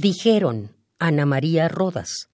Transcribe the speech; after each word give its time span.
Dijeron 0.00 0.76
Ana 1.00 1.26
María 1.26 1.66
Rodas. 1.66 2.28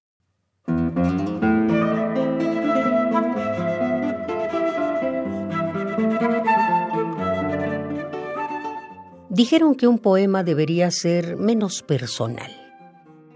Dijeron 9.29 9.73
que 9.73 9.87
un 9.87 9.97
poema 9.97 10.43
debería 10.43 10.91
ser 10.91 11.37
menos 11.37 11.81
personal, 11.81 12.51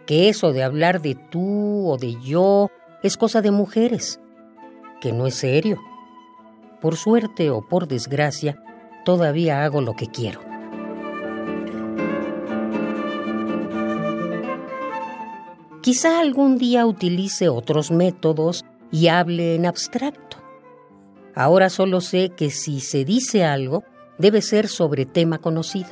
que 0.05 0.29
eso 0.29 0.51
de 0.51 0.61
hablar 0.61 1.01
de 1.01 1.15
tú 1.15 1.89
o 1.89 1.97
de 1.97 2.15
yo 2.21 2.69
es 3.01 3.17
cosa 3.17 3.41
de 3.41 3.49
mujeres, 3.49 4.19
que 5.01 5.11
no 5.11 5.25
es 5.25 5.33
serio. 5.33 5.79
Por 6.81 6.97
suerte 6.97 7.49
o 7.49 7.67
por 7.67 7.87
desgracia, 7.87 8.63
todavía 9.05 9.63
hago 9.63 9.81
lo 9.81 9.95
que 9.95 10.05
quiero. 10.05 10.48
Quizá 15.81 16.19
algún 16.19 16.57
día 16.57 16.85
utilice 16.85 17.47
otros 17.47 17.89
métodos 17.89 18.65
y 18.91 19.07
hable 19.07 19.55
en 19.55 19.65
abstracto. 19.65 20.37
Ahora 21.33 21.69
solo 21.69 22.01
sé 22.01 22.31
que 22.35 22.49
si 22.49 22.81
se 22.81 23.05
dice 23.05 23.45
algo, 23.45 23.85
debe 24.17 24.41
ser 24.41 24.67
sobre 24.67 25.05
tema 25.05 25.37
conocido. 25.37 25.89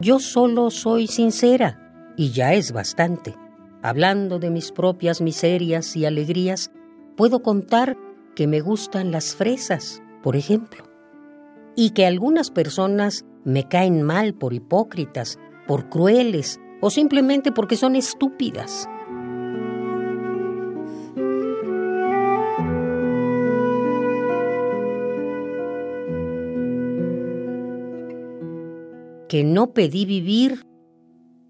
Yo 0.00 0.18
solo 0.18 0.70
soy 0.70 1.06
sincera, 1.06 2.12
y 2.16 2.32
ya 2.32 2.54
es 2.54 2.72
bastante. 2.72 3.36
Hablando 3.82 4.40
de 4.40 4.50
mis 4.50 4.72
propias 4.72 5.20
miserias 5.20 5.94
y 5.94 6.06
alegrías, 6.06 6.72
puedo 7.20 7.42
contar 7.42 7.98
que 8.34 8.46
me 8.46 8.62
gustan 8.62 9.12
las 9.12 9.34
fresas, 9.34 10.02
por 10.22 10.36
ejemplo, 10.36 10.84
y 11.76 11.90
que 11.90 12.06
algunas 12.06 12.50
personas 12.50 13.26
me 13.44 13.68
caen 13.68 14.00
mal 14.00 14.32
por 14.32 14.54
hipócritas, 14.54 15.38
por 15.66 15.90
crueles 15.90 16.58
o 16.80 16.88
simplemente 16.88 17.52
porque 17.52 17.76
son 17.76 17.94
estúpidas. 17.94 18.88
que 29.28 29.44
no 29.44 29.74
pedí 29.74 30.06
vivir 30.06 30.66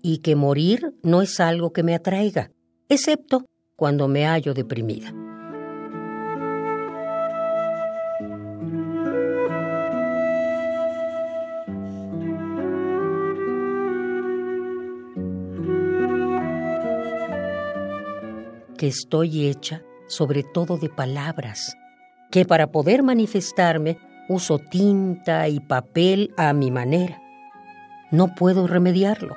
y 0.03 0.19
que 0.19 0.35
morir 0.35 0.97
no 1.05 1.23
es 1.23 1.39
algo 1.39 1.73
que 1.73 1.85
me 1.85 1.95
atraiga, 1.95 2.51
excepto 2.89 3.47
cuando 3.77 4.09
me 4.09 4.27
hallo 4.27 4.53
deprimida. 4.53 5.15
Que 18.81 18.87
estoy 18.87 19.47
hecha 19.47 19.83
sobre 20.07 20.43
todo 20.43 20.79
de 20.79 20.89
palabras, 20.89 21.77
que 22.31 22.47
para 22.47 22.73
poder 22.73 23.03
manifestarme 23.03 23.99
uso 24.27 24.59
tinta 24.59 25.47
y 25.49 25.61
papel 25.61 26.33
a 26.39 26.55
mi 26.55 26.71
manera 26.71 27.21
no 28.11 28.35
puedo 28.35 28.67
remediarlo. 28.67 29.37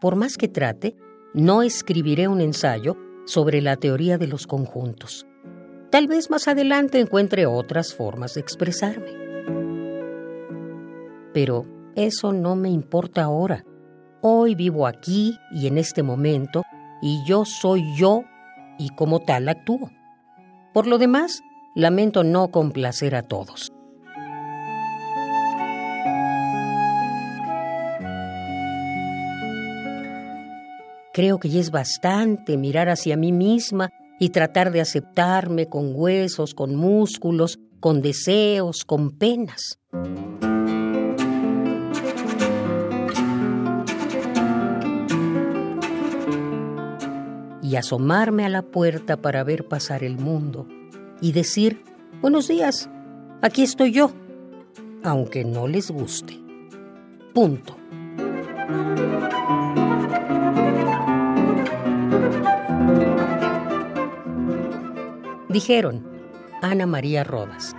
Por 0.00 0.16
más 0.16 0.36
que 0.36 0.48
trate, 0.48 0.96
no 1.32 1.62
escribiré 1.62 2.26
un 2.26 2.40
ensayo 2.40 2.96
sobre 3.26 3.62
la 3.62 3.76
teoría 3.76 4.18
de 4.18 4.26
los 4.26 4.48
conjuntos. 4.48 5.28
Tal 5.90 6.08
vez 6.08 6.28
más 6.28 6.48
adelante 6.48 6.98
encuentre 6.98 7.46
otras 7.46 7.94
formas 7.94 8.34
de 8.34 8.40
expresarme. 8.40 9.12
Pero 11.32 11.66
eso 11.94 12.32
no 12.32 12.56
me 12.56 12.68
importa 12.68 13.22
ahora. 13.22 13.64
Hoy 14.22 14.54
vivo 14.54 14.86
aquí 14.86 15.38
y 15.50 15.66
en 15.66 15.78
este 15.78 16.02
momento, 16.02 16.62
y 17.00 17.24
yo 17.24 17.46
soy 17.46 17.96
yo 17.96 18.24
y 18.78 18.90
como 18.90 19.20
tal 19.20 19.48
actúo. 19.48 19.90
Por 20.74 20.86
lo 20.86 20.98
demás, 20.98 21.40
lamento 21.74 22.22
no 22.22 22.50
complacer 22.50 23.14
a 23.14 23.22
todos. 23.22 23.72
Creo 31.14 31.38
que 31.38 31.48
ya 31.48 31.60
es 31.60 31.70
bastante 31.70 32.58
mirar 32.58 32.90
hacia 32.90 33.16
mí 33.16 33.32
misma 33.32 33.88
y 34.18 34.28
tratar 34.28 34.70
de 34.70 34.82
aceptarme 34.82 35.66
con 35.66 35.92
huesos, 35.94 36.52
con 36.52 36.76
músculos, 36.76 37.58
con 37.80 38.02
deseos, 38.02 38.84
con 38.84 39.16
penas. 39.16 39.78
Y 47.70 47.76
asomarme 47.76 48.44
a 48.44 48.48
la 48.48 48.62
puerta 48.62 49.16
para 49.18 49.44
ver 49.44 49.68
pasar 49.68 50.02
el 50.02 50.18
mundo 50.18 50.66
y 51.20 51.30
decir, 51.30 51.84
buenos 52.20 52.48
días, 52.48 52.90
aquí 53.42 53.62
estoy 53.62 53.92
yo, 53.92 54.10
aunque 55.04 55.44
no 55.44 55.68
les 55.68 55.88
guste. 55.92 56.36
Punto. 57.32 57.76
Dijeron 65.48 66.04
Ana 66.62 66.86
María 66.86 67.22
Rodas. 67.22 67.76